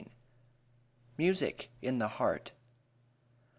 [1.15, 2.53] MUSIC IN THE HEART.